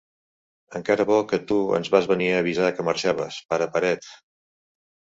Encara 0.79 1.05
bo 1.09 1.17
que 1.33 1.39
tu 1.51 1.59
ens 1.81 1.93
vas 1.97 2.09
venir 2.13 2.31
a 2.33 2.41
avisar 2.47 2.73
que 2.79 2.89
marxaves, 2.91 3.41
pare 3.55 3.71
paret. 3.79 4.13